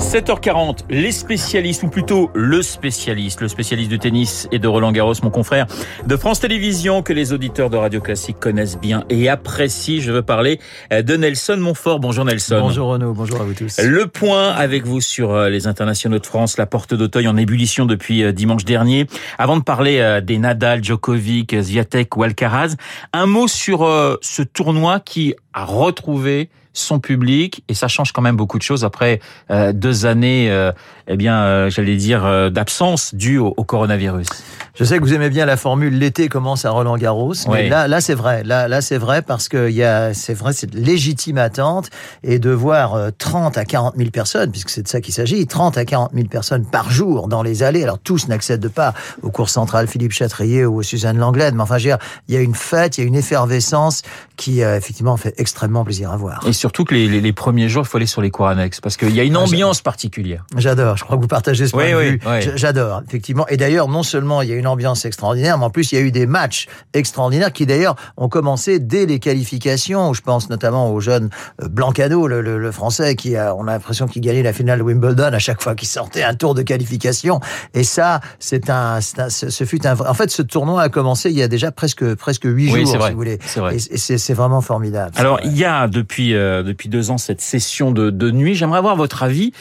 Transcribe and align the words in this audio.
7h40, 0.00 0.78
les 0.88 1.12
spécialistes, 1.12 1.82
ou 1.82 1.88
plutôt 1.88 2.30
le 2.34 2.62
spécialiste, 2.62 3.42
le 3.42 3.48
spécialiste 3.48 3.90
de 3.90 3.96
tennis 3.96 4.48
et 4.50 4.58
de 4.58 4.66
Roland 4.66 4.92
Garros, 4.92 5.12
mon 5.22 5.30
confrère 5.30 5.66
de 6.06 6.16
France 6.16 6.40
Télévisions, 6.40 7.02
que 7.02 7.12
les 7.12 7.32
auditeurs 7.32 7.68
de 7.68 7.76
Radio 7.76 8.00
Classique 8.00 8.40
connaissent 8.40 8.78
bien 8.78 9.04
et 9.10 9.28
apprécient. 9.28 10.00
Je 10.00 10.10
veux 10.10 10.22
parler 10.22 10.58
de 10.90 11.16
Nelson 11.16 11.58
Montfort. 11.58 12.00
Bonjour 12.00 12.24
Nelson. 12.24 12.60
Bonjour 12.60 12.88
Renaud, 12.88 13.12
bonjour 13.12 13.40
à 13.42 13.44
vous 13.44 13.52
tous. 13.52 13.78
Le 13.78 14.06
point 14.06 14.48
avec 14.48 14.86
vous 14.86 15.02
sur 15.02 15.32
euh, 15.32 15.50
les 15.50 15.66
internationaux 15.66 16.18
de 16.18 16.26
France, 16.26 16.56
la 16.56 16.66
porte 16.66 16.94
d'Auteuil 16.94 17.28
en 17.28 17.36
ébullition 17.36 17.84
depuis 17.84 18.24
euh, 18.24 18.32
dimanche 18.32 18.64
dernier. 18.64 19.06
Avant 19.38 19.58
de 19.58 19.62
parler 19.62 19.98
euh, 19.98 20.20
des 20.22 20.38
Nadal, 20.38 20.82
Djokovic, 20.82 21.54
Zviatek 21.54 22.16
ou 22.16 22.22
Alcaraz, 22.22 22.74
un 23.12 23.26
mot 23.26 23.48
sur 23.48 23.80
ce 24.22 24.42
tournoi 24.42 24.98
qui 24.98 25.34
a 25.52 25.64
retrouvé 25.64 26.48
son 26.72 27.00
public 27.00 27.64
et 27.68 27.74
ça 27.74 27.88
change 27.88 28.12
quand 28.12 28.22
même 28.22 28.36
beaucoup 28.36 28.58
de 28.58 28.62
choses 28.62 28.84
après 28.84 29.20
euh, 29.50 29.72
deux 29.90 30.06
années, 30.06 30.48
euh, 30.50 30.70
eh 31.08 31.16
bien, 31.16 31.42
euh, 31.42 31.68
j'allais 31.68 31.96
dire 31.96 32.50
d'absence 32.52 33.12
due 33.12 33.38
au, 33.38 33.52
coronavirus. 33.64 34.28
Je 34.74 34.84
sais 34.84 34.98
que 34.98 35.02
vous 35.02 35.12
aimez 35.12 35.28
bien 35.28 35.46
la 35.46 35.56
formule 35.56 35.98
l'été 35.98 36.28
commence 36.28 36.64
à 36.64 36.70
Roland 36.70 36.96
Garros, 36.96 37.34
mais 37.48 37.68
là, 37.68 37.88
là 37.88 38.00
c'est 38.00 38.14
vrai, 38.14 38.44
là, 38.44 38.68
là 38.68 38.80
c'est 38.80 38.98
vrai 38.98 39.20
parce 39.20 39.48
que 39.48 39.68
y 39.68 39.82
a, 39.82 40.14
c'est 40.14 40.32
vrai, 40.32 40.52
c'est 40.52 40.72
légitime 40.72 41.38
attente 41.38 41.90
et 42.22 42.38
de 42.38 42.50
voir 42.50 43.10
30 43.18 43.58
à 43.58 43.64
40 43.64 43.96
000 43.96 44.10
personnes, 44.10 44.52
puisque 44.52 44.70
c'est 44.70 44.82
de 44.82 44.88
ça 44.88 45.00
qu'il 45.00 45.12
s'agit, 45.12 45.44
30 45.46 45.76
à 45.76 45.84
40 45.84 46.12
000 46.14 46.28
personnes 46.28 46.64
par 46.64 46.90
jour 46.90 47.26
dans 47.26 47.42
les 47.42 47.64
allées. 47.64 47.82
Alors 47.82 47.98
tous 47.98 48.28
n'accèdent 48.28 48.68
pas 48.68 48.94
au 49.22 49.30
cours 49.30 49.50
central 49.50 49.88
Philippe 49.88 50.12
Chatrier 50.12 50.64
ou 50.64 50.82
Suzanne 50.82 51.18
Langlade, 51.18 51.54
mais 51.54 51.62
enfin, 51.62 51.78
je 51.78 51.88
veux 51.88 51.96
dire, 51.96 52.06
il 52.28 52.34
y 52.34 52.38
a 52.38 52.40
une 52.40 52.54
fête, 52.54 52.96
il 52.96 53.00
y 53.02 53.04
a 53.04 53.06
une 53.08 53.16
effervescence 53.16 54.02
qui 54.36 54.60
effectivement 54.60 55.16
fait 55.16 55.34
extrêmement 55.36 55.84
plaisir 55.84 56.12
à 56.12 56.16
voir. 56.16 56.40
Et 56.46 56.52
surtout 56.52 56.84
que 56.84 56.94
les, 56.94 57.08
les, 57.08 57.20
les, 57.20 57.32
premiers 57.32 57.68
jours, 57.68 57.82
il 57.84 57.88
faut 57.88 57.98
aller 57.98 58.06
sur 58.06 58.22
les 58.22 58.30
cours 58.30 58.46
annexes 58.46 58.80
parce 58.80 58.96
qu'il 58.96 59.14
y 59.14 59.20
a 59.20 59.24
une 59.24 59.36
ah, 59.36 59.40
ambiance 59.80 59.82
particulière. 59.82 60.44
J'adore. 60.56 60.96
Je 60.96 61.04
crois 61.04 61.16
que 61.16 61.22
vous 61.22 61.28
partagez 61.28 61.66
ce 61.66 61.72
point 61.72 61.90
de 61.90 61.96
vue. 61.96 62.20
J'adore, 62.56 63.02
effectivement. 63.06 63.46
Et 63.48 63.56
d'ailleurs, 63.56 63.88
non 63.88 64.02
seulement 64.02 64.42
il 64.42 64.48
y 64.48 64.52
a 64.52 64.56
une 64.56 64.66
ambiance 64.66 65.04
extraordinaire, 65.04 65.58
mais 65.58 65.64
en 65.64 65.70
plus 65.70 65.92
il 65.92 65.94
y 65.96 65.98
a 65.98 66.02
eu 66.02 66.10
des 66.10 66.26
matchs 66.26 66.66
extraordinaires 66.94 67.52
qui 67.52 67.66
d'ailleurs 67.66 67.96
ont 68.16 68.28
commencé 68.28 68.78
dès 68.78 69.06
les 69.06 69.18
qualifications. 69.18 70.12
Je 70.12 70.22
pense 70.22 70.50
notamment 70.50 70.92
au 70.92 71.00
jeune 71.00 71.30
euh, 71.62 71.68
Blancano, 71.68 72.26
le, 72.26 72.40
le, 72.40 72.58
le 72.58 72.72
français, 72.72 73.14
qui 73.16 73.36
a, 73.36 73.54
on 73.54 73.66
a 73.66 73.72
l'impression 73.72 74.06
qu'il 74.06 74.22
gagnait 74.22 74.42
la 74.42 74.52
finale 74.52 74.78
de 74.78 74.84
Wimbledon 74.84 75.32
à 75.32 75.38
chaque 75.38 75.62
fois 75.62 75.74
qu'il 75.74 75.88
sortait 75.88 76.22
un 76.22 76.34
tour 76.34 76.54
de 76.54 76.62
qualification. 76.62 77.40
Et 77.74 77.84
ça, 77.84 78.20
c'est 78.38 78.70
un, 78.70 79.00
ce 79.00 79.64
fut 79.64 79.86
un. 79.86 79.98
En 80.00 80.14
fait, 80.14 80.30
ce 80.30 80.42
tournoi 80.42 80.82
a 80.82 80.88
commencé 80.88 81.30
il 81.30 81.36
y 81.36 81.42
a 81.42 81.48
déjà 81.48 81.70
presque 81.72 82.14
presque 82.14 82.44
huit 82.44 82.68
jours, 82.68 82.76
vrai, 82.96 83.08
si 83.08 83.10
vous 83.12 83.16
voulez. 83.16 83.38
Vrai. 83.56 83.76
Et 83.76 83.98
c'est 83.98 84.34
vraiment 84.34 84.60
formidable. 84.60 85.12
Alors, 85.16 85.40
il 85.44 85.56
y 85.56 85.64
a 85.64 85.88
depuis 85.88 86.34
euh, 86.34 86.62
depuis 86.62 86.88
deux 86.88 87.10
ans 87.10 87.18
cette 87.18 87.40
session 87.40 87.90
de, 87.90 88.10
de 88.10 88.30
nuit. 88.30 88.54
J'aimerais 88.54 88.78
avoir 88.78 88.96
votre 88.96 89.22
avis. 89.22 89.52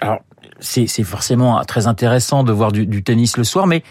Alors, 0.00 0.20
c'est 0.60 1.02
forcément 1.04 1.62
très 1.64 1.86
intéressant 1.86 2.44
de 2.44 2.52
voir 2.52 2.72
du, 2.72 2.86
du 2.86 3.02
tennis 3.02 3.36
le 3.36 3.44
soir, 3.44 3.66
mais 3.66 3.82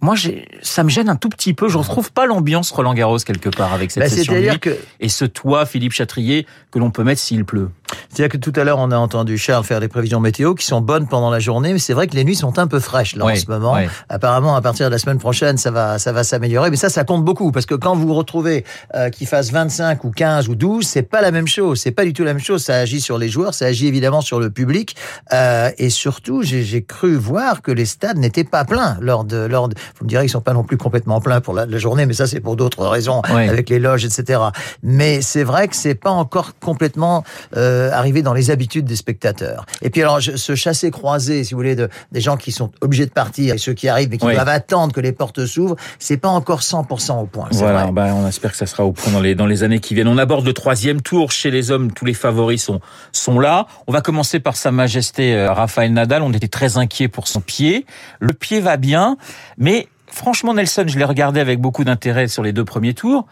moi, 0.00 0.14
ça 0.62 0.84
me 0.84 0.90
gêne 0.90 1.08
un 1.08 1.16
tout 1.16 1.30
petit 1.30 1.54
peu. 1.54 1.68
Je 1.68 1.78
retrouve 1.78 2.12
pas 2.12 2.26
l'ambiance 2.26 2.70
Roland 2.70 2.94
Garros 2.94 3.18
quelque 3.18 3.48
part 3.48 3.72
avec 3.72 3.90
cette 3.90 4.02
bah, 4.02 4.08
session 4.08 4.34
de 4.34 4.40
nuit 4.40 4.58
que... 4.60 4.76
et 5.00 5.08
ce 5.08 5.24
toit 5.24 5.64
Philippe 5.64 5.92
Chatrier 5.92 6.46
que 6.70 6.78
l'on 6.78 6.90
peut 6.90 7.02
mettre 7.02 7.20
s'il 7.20 7.44
pleut. 7.44 7.70
C'est-à-dire 8.08 8.28
que 8.28 8.36
tout 8.36 8.52
à 8.56 8.64
l'heure, 8.64 8.78
on 8.78 8.90
a 8.90 8.96
entendu 8.96 9.38
Charles 9.38 9.64
faire 9.64 9.80
des 9.80 9.88
prévisions 9.88 10.20
météo 10.20 10.54
qui 10.54 10.66
sont 10.66 10.80
bonnes 10.80 11.08
pendant 11.08 11.30
la 11.30 11.38
journée, 11.38 11.72
mais 11.72 11.78
c'est 11.78 11.94
vrai 11.94 12.06
que 12.08 12.14
les 12.14 12.24
nuits 12.24 12.36
sont 12.36 12.58
un 12.58 12.66
peu 12.66 12.80
fraîches 12.80 13.16
là 13.16 13.24
en 13.24 13.34
ce 13.34 13.46
moment. 13.48 13.76
Apparemment, 14.08 14.54
à 14.56 14.60
partir 14.60 14.86
de 14.86 14.92
la 14.92 14.98
semaine 14.98 15.18
prochaine, 15.18 15.56
ça 15.56 15.70
va, 15.70 15.98
ça 15.98 16.12
va 16.12 16.24
s'améliorer, 16.24 16.70
mais 16.70 16.76
ça, 16.76 16.88
ça 16.88 17.04
compte 17.04 17.24
beaucoup 17.24 17.50
parce 17.50 17.66
que 17.66 17.74
quand 17.74 17.96
vous 17.96 18.06
vous 18.06 18.14
retrouvez 18.14 18.64
euh, 18.94 19.10
qu'il 19.10 19.26
fasse 19.26 19.50
25 19.50 20.04
ou 20.04 20.10
15 20.10 20.48
ou 20.48 20.54
12, 20.54 20.86
c'est 20.86 21.02
pas 21.02 21.20
la 21.20 21.30
même 21.30 21.46
chose. 21.46 21.80
C'est 21.80 21.90
pas 21.90 22.04
du 22.04 22.12
tout 22.12 22.24
la 22.24 22.34
même 22.34 22.42
chose. 22.42 22.62
Ça 22.62 22.76
agit 22.76 23.00
sur 23.00 23.18
les 23.18 23.28
joueurs, 23.28 23.54
ça 23.54 23.66
agit 23.66 23.86
évidemment 23.86 24.20
sur 24.20 24.40
le 24.40 24.50
public, 24.50 24.96
euh, 25.32 25.70
et 25.78 25.90
surtout, 25.90 26.42
j'ai 26.42 26.82
cru 26.82 27.14
voir 27.14 27.62
que 27.62 27.70
les 27.70 27.86
stades 27.86 28.18
n'étaient 28.18 28.44
pas 28.44 28.64
pleins 28.64 28.98
lors 29.00 29.24
de, 29.24 29.36
lors 29.36 29.68
de, 29.68 29.74
vous 29.98 30.04
me 30.04 30.08
direz 30.08 30.22
qu'ils 30.22 30.30
sont 30.30 30.40
pas 30.40 30.52
non 30.52 30.64
plus 30.64 30.76
complètement 30.76 31.20
pleins 31.20 31.40
pour 31.40 31.54
la, 31.54 31.66
journée, 31.78 32.06
mais 32.06 32.14
ça 32.14 32.26
c'est 32.26 32.40
pour 32.40 32.56
d'autres 32.56 32.86
raisons, 32.86 33.20
avec 33.20 33.68
les 33.68 33.78
loges, 33.78 34.04
etc. 34.04 34.40
Mais 34.82 35.20
c'est 35.20 35.44
vrai 35.44 35.68
que 35.68 35.76
c'est 35.76 35.94
pas 35.94 36.10
encore 36.10 36.58
complètement 36.58 37.24
euh, 37.56 37.90
arrivé 37.92 38.22
dans 38.22 38.34
les 38.34 38.50
habitudes 38.50 38.86
des 38.86 38.96
spectateurs. 38.96 39.66
Et 39.82 39.90
puis 39.90 40.02
alors, 40.02 40.20
ce 40.20 40.54
chassé 40.54 40.90
croisé, 40.90 41.44
si 41.44 41.54
vous 41.54 41.58
voulez, 41.58 41.76
de, 41.76 41.88
des 42.12 42.20
gens 42.20 42.36
qui 42.36 42.52
sont 42.52 42.70
obligés 42.80 43.06
de 43.06 43.10
partir 43.10 43.54
et 43.54 43.58
ceux 43.58 43.74
qui 43.74 43.88
arrivent 43.88 44.10
mais 44.10 44.18
qui 44.18 44.26
doivent 44.26 44.48
attendre 44.48 44.92
que 44.92 45.00
les 45.00 45.12
portes 45.12 45.44
s'ouvrent, 45.46 45.76
c'est 45.98 46.16
pas 46.16 46.28
encore 46.28 46.60
100% 46.60 47.22
au 47.22 47.26
point. 47.26 47.48
Voilà, 47.52 47.90
ben, 47.90 48.14
on 48.14 48.26
espère 48.26 48.52
que 48.52 48.56
ça 48.56 48.66
sera 48.66 48.84
au 48.84 48.92
point 48.92 49.12
dans 49.12 49.20
les, 49.20 49.34
dans 49.34 49.46
les 49.46 49.62
années 49.62 49.80
qui 49.80 49.94
viennent. 49.94 50.08
On 50.08 50.18
aborde 50.18 50.46
le 50.46 50.52
troisième 50.52 51.00
tour 51.02 51.30
chez 51.30 51.50
les 51.50 51.70
hommes, 51.70 51.92
tous 51.92 52.04
les 52.04 52.14
favoris 52.14 52.62
sont, 52.62 52.80
sont 53.12 53.38
là. 53.38 53.66
On 53.86 53.92
va 53.92 54.00
commencer 54.00 54.40
par 54.40 54.56
Sa 54.56 54.70
Majesté 54.72 55.34
euh, 55.34 55.52
Raphaël 55.52 55.92
Nadal. 55.92 56.22
On 56.22 56.32
était 56.32 56.48
très 56.48 56.76
inquiet 56.78 57.08
pour 57.08 57.28
son 57.28 57.40
pied. 57.40 57.86
Le 58.20 58.32
pied 58.32 58.60
va 58.60 58.76
bien, 58.76 59.16
mais 59.58 59.85
franchement, 60.10 60.54
Nelson, 60.54 60.84
je 60.86 60.98
l'ai 60.98 61.04
regardé 61.04 61.40
avec 61.40 61.60
beaucoup 61.60 61.84
d'intérêt 61.84 62.28
sur 62.28 62.42
les 62.42 62.52
deux 62.52 62.64
premiers 62.64 62.94
tours. 62.94 63.26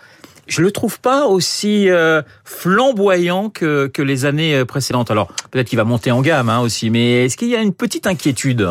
Je 0.46 0.60
le 0.60 0.70
trouve 0.70 1.00
pas 1.00 1.26
aussi 1.26 1.88
euh, 1.88 2.22
flamboyant 2.44 3.48
que, 3.48 3.86
que 3.86 4.02
les 4.02 4.26
années 4.26 4.54
euh, 4.54 4.64
précédentes. 4.64 5.10
Alors 5.10 5.28
peut-être 5.50 5.68
qu'il 5.68 5.78
va 5.78 5.84
monter 5.84 6.10
en 6.10 6.20
gamme 6.20 6.50
hein, 6.50 6.60
aussi, 6.60 6.90
mais 6.90 7.24
est-ce 7.24 7.36
qu'il 7.36 7.48
y 7.48 7.56
a 7.56 7.62
une 7.62 7.72
petite 7.72 8.06
inquiétude? 8.06 8.68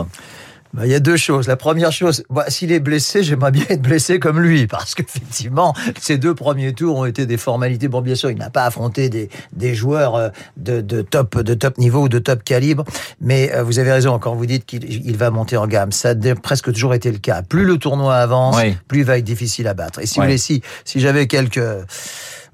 Bah, 0.74 0.86
il 0.86 0.92
y 0.92 0.96
a 0.96 1.00
deux 1.00 1.18
choses. 1.18 1.48
La 1.48 1.56
première 1.56 1.92
chose, 1.92 2.24
bah, 2.30 2.46
s'il 2.48 2.72
est 2.72 2.80
blessé, 2.80 3.24
j'aimerais 3.24 3.52
bien 3.52 3.66
être 3.70 3.82
blessé 3.82 4.20
comme 4.20 4.40
lui, 4.40 4.68
parce 4.68 4.96
qu'effectivement, 4.96 5.74
ces 6.00 6.18
deux 6.18 6.34
premiers 6.34 6.74
tours 6.74 6.98
ont 6.98 7.06
été 7.06 7.26
des 7.26 7.38
formalités. 7.38 7.88
Bon, 7.88 8.02
bien 8.02 8.16
sûr, 8.16 8.32
il 8.32 8.38
n'a 8.38 8.50
pas 8.50 8.66
affronté 8.66 9.10
des, 9.10 9.30
des 9.54 9.76
joueurs 9.76 10.16
euh, 10.16 10.30
de, 10.58 10.82
de, 10.82 11.02
top, 11.02 11.40
de 11.40 11.54
top 11.54 11.78
niveau 11.78 12.04
ou 12.04 12.10
de 12.10 12.20
top 12.20 12.44
calibre, 12.44 12.86
mais 13.22 13.54
euh, 13.54 13.64
vous 13.64 13.80
avez 13.80 13.92
raison 13.92 14.18
quand 14.18 14.34
vous 14.34 14.46
dites 14.46 14.66
qu'il 14.66 15.18
va 15.18 15.30
monter 15.30 15.58
en 15.58 15.68
gamme. 15.68 15.92
Ça 15.92 16.10
a 16.10 16.36
presque 16.36 16.72
toujours 16.74 16.94
été 16.94 17.12
le 17.12 17.20
cas. 17.20 17.44
Plus 17.44 17.66
le 17.66 17.78
tournoi 17.78 18.16
avance, 18.16 18.58
plus 18.88 19.00
il 19.00 19.06
va 19.06 19.18
être 19.18 19.24
difficile 19.24 19.68
à 19.68 19.74
battre. 19.74 20.00
Et 20.00 20.06
si 20.06 20.20
si, 20.38 20.62
si 20.86 21.00
j'avais 21.00 21.28
quelques 21.28 21.62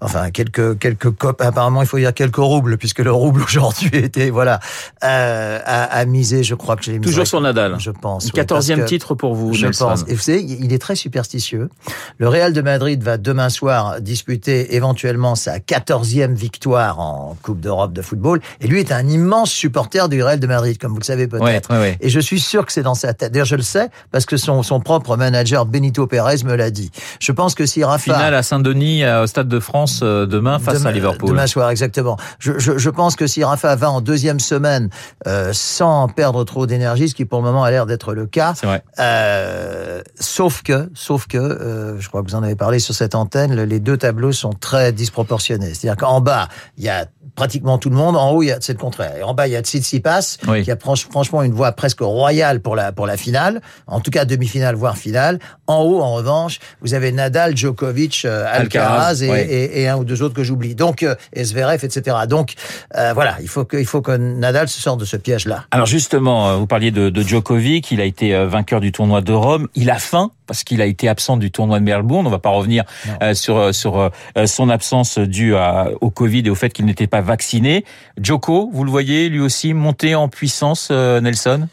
enfin 0.02 0.32
quelques 0.32 0.78
quelques 0.80 1.12
cop 1.12 1.42
apparemment 1.42 1.82
il 1.82 1.88
faut 1.88 1.98
dire 1.98 2.14
quelques 2.14 2.38
roubles 2.38 2.78
puisque 2.78 3.00
le 3.00 3.12
rouble 3.12 3.42
aujourd'hui 3.42 3.90
était 3.94 4.30
voilà 4.30 4.60
euh, 5.04 5.60
à, 5.66 5.84
à, 5.84 6.06
miser 6.06 6.44
je 6.44 6.56
crois 6.56 6.76
que 6.76 6.84
j'ai 6.84 7.00
toujours 7.00 7.28
sur 7.28 7.42
Nadal. 7.42 7.76
Je 7.80 7.92
pense 7.92 8.32
quatorzième 8.32 8.86
titre 8.86 9.16
pour 9.16 9.36
vous 9.36 9.54
je 9.54 9.68
pense. 9.68 10.06
Et 10.08 10.14
vous 10.14 10.22
savez 10.22 10.42
il 10.42 10.74
est 10.74 10.80
très 10.80 10.96
superstitieux. 10.96 11.70
Le 12.18 12.28
Real 12.28 12.54
de 12.54 12.62
Madrid 12.62 13.02
va 13.04 13.18
demain 13.18 13.50
soir 13.50 14.02
disputer 14.02 14.76
éventuellement 14.76 15.36
sa 15.36 15.60
quatorzième 15.60 16.34
victoire 16.34 17.00
en 17.00 17.38
Coupe 17.42 17.60
d'Europe 17.60 17.94
de 17.94 18.02
football. 18.02 18.42
Et 18.62 18.68
lui 18.68 18.80
est 18.80 18.92
un 18.92 19.08
immense 19.08 19.52
supporter 19.52 20.08
du 20.10 20.24
Real 20.24 20.40
de 20.40 20.48
Madrid 20.48 20.78
comme 20.78 20.92
vous 20.92 21.00
le 21.00 21.04
savez 21.04 21.28
peut-être. 21.28 21.72
et 22.00 22.10
je 22.10 22.20
suis 22.20 22.40
sûr 22.40 22.66
que 22.66 22.72
c'est 22.72 22.84
dans 22.84 22.96
sa 22.96 23.14
tête. 23.14 23.32
D'ailleurs 23.32 23.46
je 23.46 23.56
le 23.56 23.62
sais 23.62 23.90
parce 24.12 24.26
que 24.26 24.38
son 24.38 24.64
son 24.64 24.80
propre 24.80 25.18
manager 25.18 25.66
Benito 25.66 26.08
Pérez 26.08 26.44
me 26.46 26.56
l'a 26.56 26.72
dit. 26.72 26.92
Je 27.20 27.32
pense 27.32 27.56
que 27.56 27.66
si 27.66 27.84
Rafa 27.84 28.00
finale 28.00 28.34
à 28.34 28.44
Saint-Denis 28.44 29.06
au 29.06 29.28
stade 29.28 29.48
de 29.48 29.60
France 29.60 29.89
euh, 30.02 30.26
demain 30.26 30.60
face 30.60 30.86
à 30.86 30.92
Liverpool. 30.92 31.30
Demain 31.30 31.48
soir, 31.48 31.70
exactement. 31.70 32.18
Je, 32.40 32.58
je, 32.58 32.78
je, 32.78 32.90
pense 32.90 33.16
que 33.16 33.28
si 33.28 33.44
Rafa 33.44 33.76
va 33.76 33.92
en 33.92 34.02
deuxième 34.02 34.40
semaine 34.40 34.90
euh, 35.28 35.52
sans 35.54 36.08
perdre 36.08 36.44
trop 36.44 36.66
d'énergie, 36.66 37.10
ce 37.10 37.16
qui 37.16 37.26
pour 37.26 37.40
le 37.40 37.46
moment 37.46 37.64
a 37.64 37.72
l'air 37.72 37.86
d'être 37.86 38.14
le 38.14 38.26
cas, 38.26 38.54
vrai. 38.64 38.84
Euh, 39.00 40.02
sauf 40.20 40.62
que, 40.64 40.90
sauf 40.94 41.28
que, 41.28 41.38
euh, 41.38 42.00
je 42.00 42.08
crois 42.08 42.24
que 42.24 42.30
vous 42.30 42.36
en 42.36 42.44
avez 42.44 42.56
parlé 42.56 42.80
sur 42.80 42.94
cette 42.94 43.16
antenne, 43.16 43.54
les 43.54 43.80
deux 43.80 43.98
tableaux 43.98 44.32
sont 44.32 44.54
très 44.54 44.92
disproportionnés. 44.92 45.74
C'est-à-dire 45.74 45.98
qu'en 45.98 46.22
bas, 46.22 46.48
il 46.78 46.84
y 46.84 46.90
a 46.90 47.06
pratiquement 47.36 47.78
tout 47.78 47.90
le 47.90 47.96
monde. 47.96 48.18
En 48.18 48.32
haut, 48.32 48.44
il 48.44 48.48
y 48.48 48.52
a, 48.52 48.58
c'est 48.60 48.74
le 48.74 48.80
contraire. 48.80 49.16
Et 49.18 49.24
en 49.24 49.34
bas, 49.34 49.48
il 49.48 49.52
y 49.52 49.56
a 49.56 49.62
Tsitsipas, 49.62 50.38
oui. 50.48 50.64
qui 50.64 50.72
a 50.72 50.78
franchement 50.78 51.42
une 51.42 51.54
voix 51.54 51.72
presque 51.72 52.02
royale 52.02 52.60
pour 52.60 52.76
la, 52.76 52.92
pour 52.92 53.08
la 53.08 53.18
finale. 53.18 53.62
En 53.88 54.02
tout 54.02 54.12
cas, 54.12 54.26
demi-finale, 54.26 54.76
voire 54.76 54.98
finale. 54.98 55.40
En 55.68 55.82
haut, 55.82 56.02
en 56.02 56.14
revanche, 56.14 56.60
vous 56.82 56.94
avez 56.94 57.12
Nadal, 57.12 57.56
Djokovic, 57.56 58.24
euh, 58.26 58.46
Alcaraz, 58.52 59.22
et, 59.22 59.28
et, 59.28 59.79
et, 59.82 59.88
un 59.88 59.98
ou 59.98 60.04
deux 60.04 60.22
autres 60.22 60.36
que 60.36 60.44
j'oublie. 60.44 60.76
Donc, 60.76 61.04
euh, 61.04 61.16
Zverev, 61.38 61.84
etc. 61.84 62.18
Donc, 62.28 62.54
euh, 62.96 63.14
voilà, 63.14 63.38
il 63.42 63.48
faut 63.48 63.66
que, 63.66 63.78
il 63.78 63.86
faut 63.86 64.02
que 64.02 64.12
Nadal 64.12 64.68
se 64.68 64.82
sorte 64.82 65.00
de 65.00 65.06
ce 65.06 65.18
piège-là. 65.18 65.66
Alors 65.72 65.86
justement, 65.86 66.50
euh, 66.50 66.56
vous 66.56 66.68
parliez 66.68 66.92
de, 66.92 67.10
de 67.10 67.22
Djokovic. 67.22 67.92
Il 67.92 68.02
a 68.02 68.06
été 68.06 68.46
vainqueur 68.46 68.80
du 68.80 68.92
tournoi 68.92 69.22
de 69.22 69.34
Rome. 69.34 69.68
Il 69.76 69.90
a 69.90 70.00
faim 70.00 70.32
parce 70.48 70.64
qu'il 70.64 70.82
a 70.82 70.86
été 70.86 71.08
absent 71.08 71.38
du 71.38 71.52
tournoi 71.52 71.80
de 71.80 71.84
Melbourne. 71.84 72.26
On 72.26 72.32
va 72.32 72.40
pas 72.40 72.50
revenir 72.50 72.84
euh, 73.22 73.34
sur 73.34 73.74
sur 73.74 74.12
son 74.46 74.70
absence 74.70 75.18
due 75.20 75.56
à, 75.56 75.90
au 76.02 76.10
Covid 76.10 76.44
et 76.46 76.50
au 76.50 76.56
fait 76.56 76.72
qu'il 76.72 76.86
n'était 76.86 77.08
pas 77.08 77.22
vacciné. 77.22 77.86
Djoko, 78.20 78.70
vous 78.74 78.84
le 78.84 78.92
voyez, 78.92 79.30
lui 79.30 79.40
aussi 79.40 79.74
monter 79.74 80.16
en 80.16 80.28
puissance, 80.28 80.90
Nelson? 80.92 81.68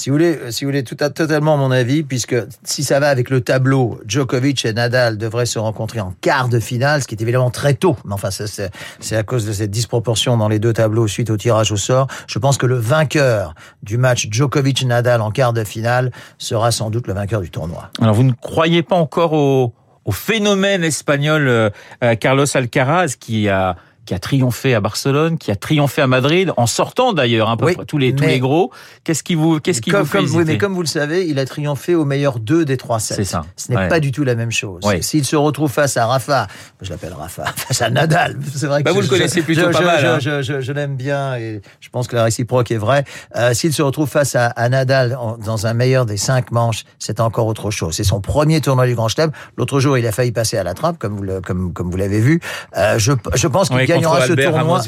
Si 0.00 0.08
vous 0.08 0.14
voulez, 0.14 0.50
si 0.50 0.64
vous 0.64 0.70
voulez, 0.70 0.82
tout 0.82 0.96
à, 0.98 1.10
totalement 1.10 1.58
mon 1.58 1.70
avis, 1.70 2.02
puisque 2.02 2.34
si 2.64 2.84
ça 2.84 3.00
va 3.00 3.10
avec 3.10 3.28
le 3.28 3.42
tableau, 3.42 4.00
Djokovic 4.06 4.64
et 4.64 4.72
Nadal 4.72 5.18
devraient 5.18 5.44
se 5.44 5.58
rencontrer 5.58 6.00
en 6.00 6.14
quart 6.22 6.48
de 6.48 6.58
finale, 6.58 7.02
ce 7.02 7.06
qui 7.06 7.14
est 7.14 7.20
évidemment 7.20 7.50
très 7.50 7.74
tôt. 7.74 7.96
Mais 8.06 8.14
enfin, 8.14 8.30
c'est 8.30 9.16
à 9.16 9.22
cause 9.22 9.44
de 9.44 9.52
cette 9.52 9.70
disproportion 9.70 10.38
dans 10.38 10.48
les 10.48 10.58
deux 10.58 10.72
tableaux 10.72 11.06
suite 11.06 11.28
au 11.28 11.36
tirage 11.36 11.70
au 11.70 11.76
sort. 11.76 12.06
Je 12.28 12.38
pense 12.38 12.56
que 12.56 12.64
le 12.64 12.76
vainqueur 12.76 13.54
du 13.82 13.98
match 13.98 14.28
Djokovic-Nadal 14.30 15.20
en 15.20 15.30
quart 15.30 15.52
de 15.52 15.64
finale 15.64 16.12
sera 16.38 16.70
sans 16.70 16.88
doute 16.88 17.06
le 17.06 17.12
vainqueur 17.12 17.42
du 17.42 17.50
tournoi. 17.50 17.90
Alors, 18.00 18.14
vous 18.14 18.24
ne 18.24 18.32
croyez 18.32 18.82
pas 18.82 18.96
encore 18.96 19.34
au, 19.34 19.74
phénomène 20.12 20.82
espagnol 20.82 21.46
euh, 21.46 21.70
Carlos 22.18 22.46
Alcaraz 22.56 23.14
qui 23.20 23.48
a 23.48 23.76
qui 24.06 24.14
a 24.14 24.18
triomphé 24.18 24.74
à 24.74 24.80
Barcelone, 24.80 25.38
qui 25.38 25.50
a 25.50 25.56
triomphé 25.56 26.02
à 26.02 26.06
Madrid, 26.06 26.52
en 26.56 26.66
sortant 26.66 27.12
d'ailleurs 27.12 27.48
un 27.48 27.56
peu 27.56 27.74
tous 27.86 27.98
les 27.98 28.14
tous 28.14 28.24
les 28.24 28.40
gros. 28.40 28.72
Qu'est-ce 29.04 29.22
qui 29.22 29.34
vous 29.34 29.60
qu'est-ce 29.60 29.80
qui 29.80 29.90
vous 29.90 30.04
fait 30.04 30.18
comme, 30.18 30.34
oui, 30.34 30.44
mais 30.46 30.58
comme 30.58 30.74
vous 30.74 30.82
le 30.82 30.86
savez, 30.86 31.26
il 31.26 31.38
a 31.38 31.46
triomphé 31.46 31.94
au 31.94 32.04
meilleur 32.04 32.38
deux 32.40 32.64
des 32.64 32.76
trois 32.76 32.98
sets. 32.98 33.14
C'est 33.14 33.24
ça. 33.24 33.44
Ce 33.56 33.70
n'est 33.70 33.88
pas 33.88 34.00
du 34.00 34.12
tout 34.12 34.24
la 34.24 34.34
même 34.34 34.50
chose. 34.50 34.82
S'il 35.00 35.24
se 35.24 35.36
retrouve 35.36 35.70
face 35.70 35.96
à 35.96 36.06
Rafa, 36.06 36.46
je 36.80 36.90
l'appelle 36.90 37.12
Rafa, 37.12 37.44
face 37.56 37.82
à 37.82 37.90
Nadal, 37.90 38.36
c'est 38.54 38.66
vrai 38.66 38.80
que 38.80 38.84
bah, 38.84 38.92
vous 38.92 39.00
le 39.00 39.08
connaissez 39.08 39.42
plutôt 39.42 39.70
pas 39.70 39.80
mal. 39.80 40.04
Hein. 40.04 40.18
Je, 40.20 40.42
je, 40.42 40.60
je 40.60 40.72
l'aime 40.72 40.96
bien 40.96 41.36
et 41.36 41.60
je 41.80 41.88
pense 41.90 42.08
que 42.08 42.16
la 42.16 42.24
réciproque 42.24 42.70
est 42.70 42.76
vraie. 42.78 43.04
Euh, 43.36 43.54
S'il 43.54 43.72
se 43.72 43.82
retrouve 43.82 44.08
face 44.08 44.34
à, 44.34 44.46
à 44.46 44.68
Nadal 44.68 45.16
dans 45.44 45.66
un 45.66 45.74
meilleur 45.74 46.06
des 46.06 46.16
cinq 46.16 46.50
manches, 46.50 46.84
c'est 46.98 47.20
encore 47.20 47.46
autre 47.46 47.70
chose. 47.70 47.94
C'est 47.94 48.04
son 48.04 48.20
premier 48.20 48.60
tournoi 48.60 48.86
du 48.86 48.94
Grand 48.94 49.08
Chelem. 49.08 49.30
L'autre 49.56 49.80
jour, 49.80 49.98
il 49.98 50.06
a 50.06 50.12
failli 50.12 50.32
passer 50.32 50.56
à 50.56 50.64
la 50.64 50.74
trappe, 50.74 50.98
comme 50.98 51.16
vous 51.16 51.22
le, 51.22 51.40
comme 51.40 51.72
comme 51.72 51.90
vous 51.90 51.96
l'avez 51.96 52.20
vu. 52.20 52.40
Euh, 52.76 52.98
je, 52.98 53.12
je 53.34 53.46
pense 53.46 53.68
qu'il 53.68 53.99
gagnera 54.00 54.26
ce 54.26 54.32
tournoi. 54.32 54.80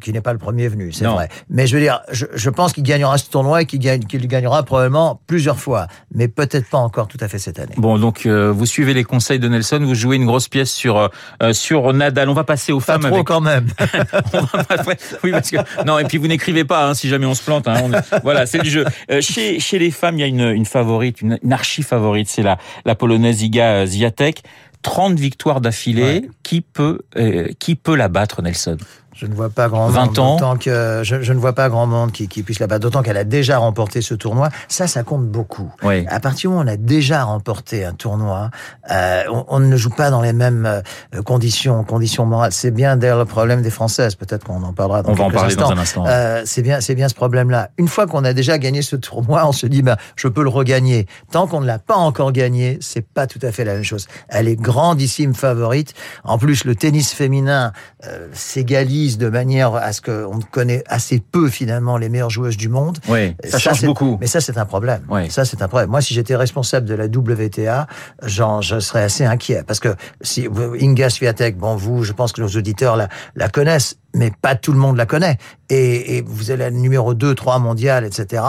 qui 0.00 0.12
n'est 0.12 0.20
pas 0.20 0.32
le 0.32 0.38
premier 0.38 0.68
venu, 0.68 0.92
c'est 0.92 1.04
vrai. 1.04 1.28
Mais 1.48 1.66
je 1.66 1.76
veux 1.76 1.82
dire, 1.82 2.00
je, 2.10 2.26
je 2.34 2.50
pense 2.50 2.72
qu'il 2.72 2.82
gagnera 2.82 3.18
ce 3.18 3.28
tournoi 3.30 3.62
et 3.62 3.66
qu'il 3.66 3.78
gagne, 3.78 4.04
qu'il 4.04 4.26
gagnera 4.26 4.62
probablement 4.62 5.20
plusieurs 5.26 5.58
fois, 5.58 5.86
mais 6.14 6.28
peut-être 6.28 6.68
pas 6.68 6.78
encore 6.78 7.08
tout 7.08 7.18
à 7.20 7.28
fait 7.28 7.38
cette 7.38 7.58
année. 7.58 7.74
Bon, 7.76 7.98
donc 7.98 8.26
euh, 8.26 8.52
vous 8.52 8.66
suivez 8.66 8.94
les 8.94 9.04
conseils 9.04 9.38
de 9.38 9.48
Nelson, 9.48 9.80
vous 9.82 9.94
jouez 9.94 10.16
une 10.16 10.26
grosse 10.26 10.48
pièce 10.48 10.72
sur 10.72 11.10
euh, 11.42 11.52
sur 11.52 11.92
Nadal. 11.92 12.28
On 12.28 12.34
va 12.34 12.44
passer 12.44 12.72
aux 12.72 12.80
pas 12.80 12.98
femmes. 12.98 13.10
Trop 13.10 13.24
quand 13.24 13.40
même. 13.40 13.66
oui, 15.24 15.30
parce 15.30 15.50
que 15.50 15.84
non, 15.86 15.98
et 15.98 16.04
puis 16.04 16.18
vous 16.18 16.28
n'écrivez 16.28 16.64
pas 16.64 16.88
hein, 16.88 16.94
si 16.94 17.08
jamais 17.08 17.26
on 17.26 17.34
se 17.34 17.42
plante. 17.42 17.68
Hein, 17.68 17.90
voilà, 18.22 18.46
c'est 18.46 18.58
le 18.58 18.68
jeu. 18.68 18.84
Euh, 19.10 19.20
chez 19.20 19.60
chez 19.60 19.78
les 19.78 19.90
femmes, 19.90 20.16
il 20.18 20.20
y 20.20 20.24
a 20.24 20.26
une, 20.26 20.50
une 20.50 20.66
favorite, 20.66 21.20
une, 21.20 21.38
une 21.42 21.52
archi 21.52 21.82
favorite, 21.82 22.28
c'est 22.28 22.42
la 22.42 22.58
la 22.84 22.94
polonaise 22.94 23.42
Iga 23.42 23.86
Ziatek. 23.86 24.42
30 24.82 25.18
victoires 25.18 25.60
d'affilée. 25.60 26.28
Qui 26.42 26.60
peut 26.60 27.00
euh, 27.16 27.48
qui 27.58 27.74
peut 27.74 27.94
la 27.94 28.08
battre, 28.08 28.42
Nelson? 28.42 28.76
Je 29.14 29.26
ne 29.26 29.34
vois 29.34 29.50
pas 29.50 29.68
grand 29.68 29.88
20 29.88 30.18
monde, 30.18 30.42
ans. 30.42 30.56
que 30.56 31.02
je, 31.04 31.20
je, 31.20 31.32
ne 31.32 31.38
vois 31.38 31.52
pas 31.52 31.68
grand 31.68 31.86
monde 31.86 32.12
qui, 32.12 32.28
qui 32.28 32.42
puisse 32.42 32.60
la 32.60 32.66
battre. 32.66 32.80
D'autant 32.80 33.02
qu'elle 33.02 33.18
a 33.18 33.24
déjà 33.24 33.58
remporté 33.58 34.00
ce 34.00 34.14
tournoi. 34.14 34.48
Ça, 34.68 34.86
ça 34.86 35.02
compte 35.02 35.26
beaucoup. 35.26 35.70
Oui. 35.82 36.06
À 36.08 36.18
partir 36.18 36.48
du 36.48 36.56
moment 36.56 36.62
où 36.62 36.70
on 36.70 36.72
a 36.72 36.78
déjà 36.78 37.24
remporté 37.24 37.84
un 37.84 37.92
tournoi, 37.92 38.50
euh, 38.90 39.22
on, 39.30 39.44
on, 39.48 39.60
ne 39.60 39.76
joue 39.76 39.90
pas 39.90 40.10
dans 40.10 40.22
les 40.22 40.32
mêmes 40.32 40.64
euh, 40.66 41.22
conditions, 41.22 41.84
conditions 41.84 42.24
morales. 42.24 42.52
C'est 42.52 42.70
bien 42.70 42.96
d'ailleurs 42.96 43.18
le 43.18 43.26
problème 43.26 43.60
des 43.60 43.70
Françaises. 43.70 44.14
Peut-être 44.14 44.44
qu'on 44.44 44.62
en 44.62 44.72
parlera. 44.72 45.02
Dans 45.02 45.10
on 45.10 45.14
va 45.14 45.24
en 45.24 45.30
parler 45.30 45.52
instants. 45.52 45.68
dans 45.68 45.76
un 45.76 45.78
instant. 45.78 46.04
Euh, 46.06 46.42
c'est 46.46 46.62
bien, 46.62 46.80
c'est 46.80 46.94
bien 46.94 47.08
ce 47.08 47.14
problème-là. 47.14 47.68
Une 47.76 47.88
fois 47.88 48.06
qu'on 48.06 48.24
a 48.24 48.32
déjà 48.32 48.56
gagné 48.56 48.80
ce 48.80 48.96
tournoi, 48.96 49.46
on 49.46 49.52
se 49.52 49.66
dit, 49.66 49.82
ben, 49.82 49.98
je 50.16 50.28
peux 50.28 50.42
le 50.42 50.48
regagner. 50.48 51.06
Tant 51.30 51.46
qu'on 51.46 51.60
ne 51.60 51.66
l'a 51.66 51.78
pas 51.78 51.96
encore 51.96 52.32
gagné, 52.32 52.78
c'est 52.80 53.06
pas 53.06 53.26
tout 53.26 53.40
à 53.42 53.52
fait 53.52 53.64
la 53.64 53.74
même 53.74 53.84
chose. 53.84 54.08
Elle 54.30 54.48
est 54.48 54.56
grandissime 54.56 55.34
favorite. 55.34 55.92
En 56.24 56.38
plus, 56.38 56.64
le 56.64 56.74
tennis 56.74 57.12
féminin 57.12 57.72
euh, 58.06 58.28
s'égalise 58.32 59.01
de 59.18 59.28
manière 59.28 59.74
à 59.74 59.92
ce 59.92 60.00
qu'on 60.00 60.40
connaît 60.50 60.84
assez 60.86 61.20
peu 61.20 61.48
finalement 61.48 61.96
les 61.96 62.08
meilleures 62.08 62.30
joueuses 62.30 62.56
du 62.56 62.68
monde. 62.68 62.98
Oui, 63.08 63.34
ça, 63.44 63.52
ça 63.52 63.58
change 63.58 63.84
beaucoup. 63.84 64.18
Mais 64.20 64.26
ça, 64.26 64.40
c'est 64.40 64.58
un 64.58 64.64
problème. 64.64 65.02
Oui. 65.08 65.30
Ça, 65.30 65.44
c'est 65.44 65.62
un 65.62 65.68
problème. 65.68 65.90
Moi, 65.90 66.00
si 66.00 66.14
j'étais 66.14 66.36
responsable 66.36 66.86
de 66.86 66.94
la 66.94 67.06
WTA, 67.06 67.86
genre, 68.22 68.62
je 68.62 68.80
serais 68.80 69.02
assez 69.02 69.24
inquiet 69.24 69.62
parce 69.66 69.80
que 69.80 69.94
si 70.20 70.48
Inga 70.80 71.10
Swiatek, 71.10 71.56
bon, 71.56 71.76
vous, 71.76 72.04
je 72.04 72.12
pense 72.12 72.32
que 72.32 72.40
nos 72.40 72.48
auditeurs 72.48 72.96
la, 72.96 73.08
la 73.34 73.48
connaissent, 73.48 73.96
mais 74.14 74.30
pas 74.42 74.54
tout 74.54 74.72
le 74.72 74.78
monde 74.78 74.96
la 74.96 75.06
connaît. 75.06 75.38
Et, 75.70 76.18
et 76.18 76.22
vous 76.22 76.50
allez 76.50 76.64
à 76.64 76.70
numéro 76.70 77.14
2, 77.14 77.34
3 77.34 77.58
mondial, 77.58 78.04
etc. 78.04 78.42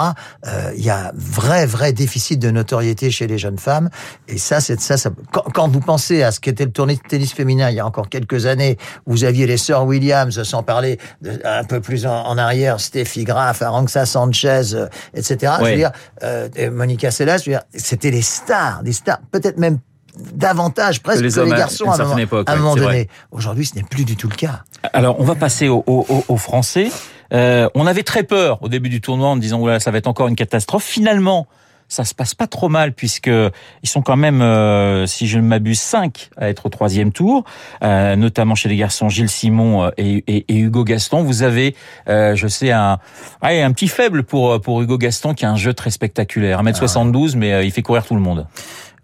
Euh, 0.45 0.71
il 0.75 0.83
y 0.83 0.89
a 0.89 1.11
vrai, 1.15 1.65
vrai 1.65 1.93
déficit 1.93 2.39
de 2.39 2.51
notoriété 2.51 3.11
chez 3.11 3.27
les 3.27 3.37
jeunes 3.37 3.57
femmes. 3.57 3.89
Et 4.27 4.37
ça, 4.37 4.59
c'est 4.59 4.79
ça, 4.81 4.97
ça 4.97 5.09
quand, 5.31 5.45
quand, 5.53 5.67
vous 5.69 5.79
pensez 5.79 6.21
à 6.21 6.31
ce 6.31 6.39
qu'était 6.39 6.65
le 6.65 6.71
tournoi 6.71 6.95
de 6.95 7.07
tennis 7.07 7.33
féminin 7.33 7.69
il 7.69 7.75
y 7.75 7.79
a 7.79 7.85
encore 7.85 8.09
quelques 8.09 8.45
années, 8.45 8.77
vous 9.05 9.23
aviez 9.23 9.47
les 9.47 9.57
sœurs 9.57 9.85
Williams, 9.85 10.43
sans 10.43 10.63
parler 10.63 10.99
de, 11.21 11.39
un 11.45 11.63
peu 11.63 11.79
plus 11.79 12.05
en, 12.05 12.25
en 12.25 12.37
arrière, 12.37 12.81
Steffi 12.81 13.23
Graf, 13.23 13.61
Arantxa 13.61 14.05
Sanchez, 14.05 14.73
euh, 14.73 14.87
etc. 15.13 15.53
Oui. 15.59 15.65
Je 15.65 15.71
veux 15.71 15.77
dire, 15.77 15.91
euh, 16.23 16.71
Monica 16.71 17.09
Seles, 17.09 17.39
je 17.39 17.51
veux 17.51 17.57
dire, 17.57 17.63
c'était 17.73 18.11
les 18.11 18.21
stars, 18.21 18.83
des 18.83 18.93
stars, 18.93 19.19
peut-être 19.31 19.57
même 19.57 19.79
davantage 20.15 21.01
presque 21.01 21.21
que 21.21 21.25
les, 21.25 21.33
que 21.33 21.39
les 21.41 21.49
garçons 21.51 21.89
à 21.89 21.95
un 21.95 22.03
moment, 22.03 22.17
époque, 22.17 22.49
à 22.49 22.53
un 22.53 22.55
ouais, 22.55 22.61
moment 22.61 22.75
donné. 22.75 23.09
Aujourd'hui, 23.31 23.65
ce 23.65 23.75
n'est 23.75 23.83
plus 23.83 24.05
du 24.05 24.15
tout 24.15 24.29
le 24.29 24.35
cas. 24.35 24.63
Alors, 24.93 25.19
on 25.19 25.23
va 25.23 25.35
passer 25.35 25.69
aux, 25.69 25.83
aux, 25.87 26.25
aux 26.27 26.37
Français. 26.37 26.89
Euh, 27.33 27.69
on 27.73 27.87
avait 27.87 28.03
très 28.03 28.23
peur 28.23 28.61
au 28.61 28.69
début 28.69 28.89
du 28.89 29.01
tournoi 29.01 29.29
en 29.29 29.37
disant 29.37 29.59
voilà, 29.59 29.79
ça 29.79 29.91
va 29.91 29.97
être 29.97 30.07
encore 30.07 30.27
une 30.27 30.35
catastrophe. 30.35 30.83
Finalement, 30.83 31.47
ça 31.87 32.03
se 32.05 32.15
passe 32.15 32.33
pas 32.33 32.47
trop 32.47 32.69
mal 32.69 32.93
puisque 32.93 33.27
ils 33.27 33.89
sont 33.89 34.01
quand 34.01 34.15
même, 34.15 34.41
euh, 34.41 35.05
si 35.05 35.27
je 35.27 35.37
ne 35.37 35.43
m'abuse, 35.43 35.79
cinq 35.79 36.29
à 36.37 36.49
être 36.49 36.65
au 36.65 36.69
troisième 36.69 37.11
tour, 37.11 37.43
euh, 37.83 38.15
notamment 38.15 38.55
chez 38.55 38.69
les 38.69 38.75
garçons 38.75 39.09
Gilles 39.09 39.29
Simon 39.29 39.91
et, 39.97 40.23
et, 40.27 40.45
et 40.47 40.57
Hugo 40.57 40.83
Gaston. 40.83 41.23
Vous 41.23 41.43
avez, 41.43 41.75
euh, 42.07 42.35
je 42.35 42.47
sais, 42.47 42.71
un, 42.71 42.99
un 43.41 43.71
petit 43.71 43.87
faible 43.87 44.23
pour 44.23 44.59
pour 44.61 44.81
Hugo 44.81 44.97
Gaston 44.97 45.33
qui 45.33 45.45
a 45.45 45.51
un 45.51 45.55
jeu 45.55 45.73
très 45.73 45.91
spectaculaire, 45.91 46.63
1m72, 46.63 47.31
ah. 47.33 47.37
mais 47.37 47.65
il 47.65 47.71
fait 47.71 47.81
courir 47.81 48.05
tout 48.05 48.15
le 48.15 48.21
monde. 48.21 48.47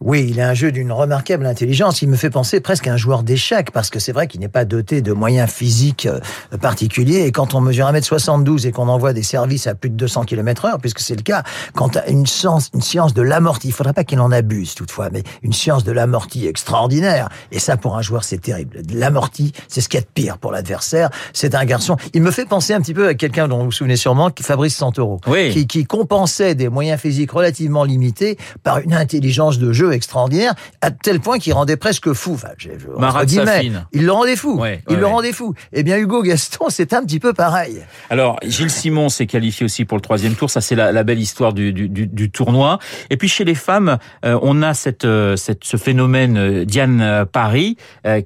Oui, 0.01 0.27
il 0.29 0.39
a 0.39 0.47
un 0.47 0.53
jeu 0.53 0.71
d'une 0.71 0.93
remarquable 0.93 1.45
intelligence. 1.45 2.01
Il 2.01 2.07
me 2.07 2.15
fait 2.15 2.29
penser 2.29 2.61
presque 2.61 2.87
à 2.87 2.93
un 2.93 2.97
joueur 2.97 3.21
d'échecs, 3.21 3.71
parce 3.71 3.89
que 3.89 3.99
c'est 3.99 4.13
vrai 4.13 4.27
qu'il 4.27 4.39
n'est 4.39 4.47
pas 4.47 4.63
doté 4.63 5.01
de 5.01 5.11
moyens 5.11 5.49
physiques 5.51 6.05
euh, 6.05 6.57
particuliers. 6.57 7.25
Et 7.25 7.33
quand 7.33 7.53
on 7.53 7.59
mesure 7.59 7.85
1m72 7.87 8.65
et 8.65 8.71
qu'on 8.71 8.87
envoie 8.87 9.11
des 9.11 9.23
services 9.23 9.67
à 9.67 9.75
plus 9.75 9.89
de 9.89 9.95
200 9.95 10.23
km 10.23 10.65
heure, 10.65 10.77
puisque 10.79 10.99
c'est 10.99 11.15
le 11.15 11.21
cas, 11.21 11.43
quand 11.75 11.97
une 12.07 12.25
science, 12.25 12.69
une 12.73 12.81
science 12.81 13.13
de 13.13 13.21
l'amorti, 13.21 13.67
il 13.67 13.73
faudrait 13.73 13.91
pas 13.91 14.05
qu'il 14.05 14.21
en 14.21 14.31
abuse 14.31 14.73
toutefois, 14.73 15.09
mais 15.11 15.23
une 15.43 15.51
science 15.51 15.83
de 15.83 15.91
l'amorti 15.91 16.47
extraordinaire. 16.47 17.27
Et 17.51 17.59
ça, 17.59 17.75
pour 17.75 17.97
un 17.97 18.01
joueur, 18.01 18.23
c'est 18.23 18.39
terrible. 18.39 18.81
L'amorti, 18.93 19.51
c'est 19.67 19.81
ce 19.81 19.89
qu'il 19.89 19.99
y 19.99 20.03
a 20.03 20.05
de 20.05 20.11
pire 20.13 20.37
pour 20.37 20.53
l'adversaire. 20.53 21.09
C'est 21.33 21.55
un 21.55 21.65
garçon. 21.65 21.97
Il 22.13 22.21
me 22.21 22.31
fait 22.31 22.45
penser 22.45 22.73
un 22.73 22.79
petit 22.79 22.93
peu 22.93 23.07
à 23.07 23.15
quelqu'un 23.15 23.49
dont 23.49 23.59
vous 23.59 23.65
vous 23.65 23.71
souvenez 23.71 23.97
sûrement, 23.97 24.29
Fabrice 24.41 24.77
Santoro, 24.77 25.19
oui. 25.27 25.51
qui, 25.51 25.67
qui 25.67 25.83
compensait 25.83 26.55
des 26.55 26.69
moyens 26.69 27.01
physiques 27.01 27.31
relativement 27.31 27.83
limités 27.83 28.37
par 28.63 28.79
une 28.79 28.93
intelligence 28.93 29.59
de 29.59 29.73
jeu 29.73 29.88
extraordinaire, 29.91 30.53
à 30.81 30.91
tel 30.91 31.19
point 31.19 31.39
qu'il 31.39 31.53
rendait 31.53 31.77
presque 31.77 32.13
fou. 32.13 32.33
Enfin, 32.33 32.49
je, 32.57 32.69
Marat 32.97 33.25
guillemets, 33.25 33.71
il 33.91 34.05
le 34.05 34.11
rendait 34.11 34.35
fou. 34.35 34.59
Ouais, 34.59 34.81
il 34.87 34.93
ouais, 34.93 34.99
le 34.99 35.05
ouais. 35.05 35.11
rendait 35.11 35.33
fou. 35.33 35.53
Eh 35.73 35.83
bien, 35.83 35.97
Hugo 35.97 36.21
Gaston, 36.21 36.65
c'est 36.69 36.93
un 36.93 37.03
petit 37.03 37.19
peu 37.19 37.33
pareil. 37.33 37.81
Alors, 38.09 38.37
Gilles 38.43 38.71
Simon 38.71 39.09
s'est 39.09 39.27
qualifié 39.27 39.65
aussi 39.65 39.85
pour 39.85 39.97
le 39.97 40.01
troisième 40.01 40.35
tour. 40.35 40.49
Ça, 40.49 40.61
c'est 40.61 40.75
la, 40.75 40.91
la, 40.91 41.03
belle 41.03 41.19
histoire 41.19 41.53
du, 41.53 41.73
du, 41.73 41.89
du, 41.89 42.07
du, 42.07 42.31
tournoi. 42.31 42.79
Et 43.09 43.17
puis, 43.17 43.27
chez 43.27 43.45
les 43.45 43.55
femmes, 43.55 43.97
euh, 44.25 44.39
on 44.41 44.61
a 44.61 44.73
cette, 44.73 45.05
euh, 45.05 45.35
cette, 45.35 45.63
ce 45.63 45.77
phénomène 45.77 46.37
euh, 46.37 46.65
Diane 46.65 47.25
Paris 47.31 47.77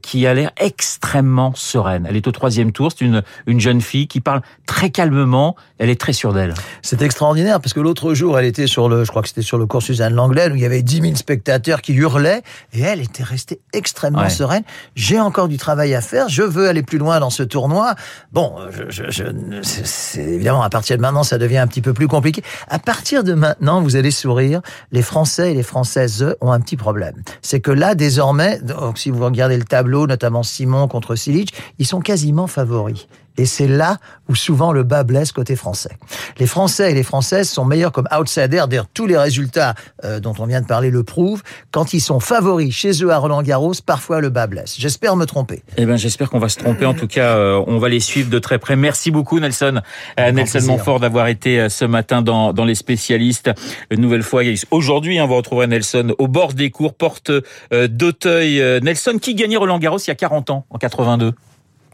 qui 0.02 0.28
a 0.28 0.34
l'air 0.34 0.52
extrêmement 0.58 1.54
sereine. 1.56 2.06
Elle 2.10 2.16
est 2.16 2.28
au 2.28 2.32
troisième 2.32 2.72
tour. 2.72 2.92
C'est 2.92 3.06
une, 3.06 3.24
une 3.48 3.60
jeune 3.60 3.82
fille 3.82 4.08
qui 4.08 4.22
parle 4.22 4.42
très 4.66 4.90
calmement. 4.90 5.56
Elle 5.78 5.90
est 5.90 6.00
très 6.00 6.14
sûre 6.14 6.34
d'elle. 6.34 6.54
C'est 6.82 7.02
extraordinaire 7.02 7.60
parce 7.60 7.74
que 7.74 7.80
l'autre 7.80 8.14
jour, 8.14 8.38
elle 8.40 8.46
était 8.46 8.68
sur 8.68 8.90
le, 8.90 9.04
je 9.04 9.10
crois 9.10 9.22
que 9.22 9.28
c'était 9.28 9.42
sur 9.42 9.58
le 9.58 9.66
cours 9.66 9.82
Suzanne 9.82 10.14
Langlais, 10.14 10.50
où 10.52 10.56
il 10.56 10.62
y 10.62 10.66
avait 10.66 10.82
10 10.82 11.02
000 11.02 11.16
spectateurs 11.16 11.53
qui 11.82 11.94
hurlaient 11.94 12.42
et 12.74 12.82
elle 12.82 13.02
était 13.02 13.24
restée 13.24 13.62
extrêmement 13.74 14.22
Ouais. 14.24 14.30
sereine. 14.30 14.64
J'ai 14.96 15.20
encore 15.20 15.48
du 15.48 15.58
travail 15.58 15.94
à 15.96 16.02
faire. 16.02 16.30
Je 16.30 16.44
veux 16.44 16.68
aller 16.68 16.84
plus 16.84 16.98
loin 16.98 17.20
dans 17.20 17.30
ce 17.30 17.44
tournoi. 17.44 17.96
Bon, 18.32 18.56
je, 18.72 18.84
je, 18.90 19.12
je 19.12 19.24
c'est- 19.64 19.86
c'est 19.86 20.22
évidemment 20.24 20.64
à 20.64 20.70
partir 20.70 20.98
de 20.98 21.02
maintenant, 21.02 21.24
ça 21.24 21.38
devient 21.38 21.58
un 21.58 21.68
petit 21.68 21.82
peu 21.82 21.94
plus 21.94 22.08
compliqué. 22.08 22.44
À 22.70 22.80
partir 22.80 23.24
de 23.24 23.34
maintenant, 23.34 23.82
vous 23.82 23.96
allez 23.96 24.12
sourire. 24.12 24.62
Les 24.92 25.02
Français 25.02 25.52
et 25.52 25.54
les 25.56 25.64
Françaises 25.64 26.36
ont 26.42 26.52
un 26.52 26.60
petit 26.60 26.78
problème. 26.78 27.16
C'est 27.42 27.60
que 27.60 27.72
là, 27.72 27.96
désormais, 27.96 28.60
donc, 28.60 28.98
si 28.98 29.10
vous 29.10 29.24
regardez 29.24 29.58
le 29.58 29.64
tableau, 29.66 30.08
notamment 30.08 30.44
Simon 30.44 30.88
contre 30.88 31.16
Silic, 31.16 31.54
ils 31.80 31.86
sont 31.88 32.00
quasiment 32.00 32.48
favoris. 32.48 33.08
Et 33.38 33.46
c'est 33.46 33.68
là 33.68 33.98
où 34.30 34.36
souvent 34.36 34.72
le 34.72 34.84
bas 34.84 35.04
blesse 35.04 35.32
côté 35.32 35.56
français. 35.56 35.98
Les 36.38 36.48
Français 36.48 36.92
et 36.92 36.94
les 36.94 37.04
Françaises 37.04 37.50
sont 37.50 37.66
meilleurs 37.66 37.92
comme 37.92 38.08
outsiders. 38.18 38.68
D'ailleurs, 38.68 38.88
tous 38.94 39.08
les 39.08 39.18
résultats 39.18 39.74
euh, 40.04 40.20
dont 40.20 40.34
on 40.40 40.46
vient 40.46 40.62
de 40.62 40.68
parler 40.68 40.90
le 40.90 41.04
prouvent. 41.04 41.44
Quand 41.72 41.94
ils 41.94 42.00
sont 42.00 42.20
favoris 42.20 42.74
chez 42.74 43.04
eux 43.04 43.12
à 43.12 43.18
Roland 43.18 43.42
Garros, 43.42 43.74
parfois 43.86 44.22
le 44.22 44.30
bas 44.30 44.48
blesse. 44.48 44.76
J'espère 44.78 45.16
me 45.16 45.26
tromper. 45.26 45.64
Eh 45.78 45.86
ben, 45.86 45.98
j'espère 45.98 46.30
qu'on 46.30 46.40
va 46.40 46.50
se 46.50 46.58
tromper. 46.58 46.86
En 46.86 46.94
tout 46.94 47.08
cas, 47.08 47.36
euh, 47.36 47.64
on 47.68 47.80
va 47.80 47.90
les 47.90 48.00
suivre 48.00 48.30
de 48.30 48.40
très 48.40 48.60
près. 48.60 48.76
Merci 48.76 49.12
beaucoup, 49.12 49.40
Nelson. 49.40 49.82
Euh, 50.20 50.32
Nelson 50.32 50.52
plaisir. 50.52 50.72
Montfort 50.72 51.00
d'avoir 51.00 51.28
été 51.28 51.60
euh, 51.60 51.70
ce 51.70 51.86
matin 51.86 52.22
dans, 52.22 52.54
dans 52.54 52.66
les 52.66 52.76
spécialistes. 52.76 53.52
Une 53.90 54.02
nouvelle 54.02 54.24
fois, 54.24 54.44
aujourd'hui, 54.72 55.20
hein, 55.20 55.26
on 55.26 55.28
va 55.28 55.36
retrouver 55.36 55.68
Nelson 55.68 56.14
au 56.18 56.28
bord 56.28 56.54
des 56.54 56.70
cours, 56.70 56.94
porte 56.94 57.30
euh, 57.30 57.88
d'Auteuil. 57.88 58.82
Nelson 58.82 59.18
qui 59.22 59.36
gagnait 59.36 59.58
Roland 59.58 59.80
Garros 59.80 60.00
il 60.00 60.08
y 60.08 60.12
a 60.12 60.16
40 60.16 60.50
ans, 60.50 60.66
en 60.70 60.78
82. 60.78 61.34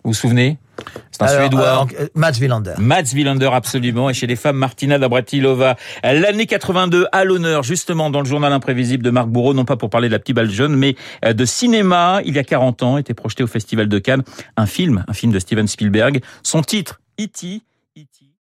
Vous 0.10 0.14
vous 0.14 0.20
souvenez? 0.22 0.58
C'est 1.12 1.22
un 1.22 1.28
Alors, 1.28 1.42
Suédois. 1.42 1.88
euh, 2.00 2.08
Mats 2.16 2.32
Wilander. 2.42 2.74
Mats 2.80 3.14
Wilander, 3.14 3.52
absolument. 3.54 4.10
Et 4.10 4.16
chez 4.16 4.26
les 4.26 4.36
femmes, 4.36 4.56
Martina 4.56 4.98
Dabratilova. 4.98 5.76
L'année 6.04 6.48
82 6.48 7.06
à 7.12 7.26
l'honneur, 7.26 7.62
justement, 7.62 8.10
dans 8.10 8.22
le 8.22 8.26
journal 8.26 8.52
imprévisible 8.52 9.04
de 9.04 9.12
Marc 9.12 9.28
Bourreau, 9.28 9.54
non 9.54 9.66
pas 9.66 9.78
pour 9.78 9.92
parler 9.92 10.08
de 10.08 10.14
la 10.14 10.20
petite 10.20 10.36
balle 10.36 10.50
jaune, 10.50 10.76
mais 10.76 10.96
euh, 11.26 11.34
de 11.34 11.46
cinéma. 11.46 12.22
Il 12.26 12.34
y 12.34 12.40
a 12.40 12.44
40 12.44 12.82
ans, 12.82 12.98
était 12.98 13.14
projeté 13.14 13.44
au 13.44 13.48
Festival 13.48 13.88
de 13.88 14.00
Cannes 14.00 14.24
un 14.58 14.66
film, 14.66 15.06
un 15.08 15.14
film 15.14 15.32
de 15.32 15.38
Steven 15.38 15.68
Spielberg. 15.68 16.22
Son 16.42 16.64
titre, 16.64 17.00
E.T., 17.22 17.62